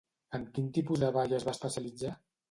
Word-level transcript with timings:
En 0.37 0.45
quin 0.53 0.69
tipus 0.77 1.03
de 1.03 1.09
ball 1.17 1.35
es 1.39 1.45
va 1.49 1.53
especialitzar? 1.57 2.15